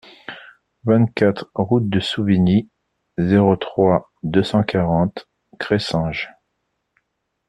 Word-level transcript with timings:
vingt-quatre 0.83 1.51
route 1.53 1.87
de 1.87 1.99
Souvigny, 1.99 2.67
zéro 3.19 3.55
trois, 3.55 4.09
deux 4.23 4.41
cent 4.41 4.63
quarante, 4.63 5.27
Cressanges 5.59 6.31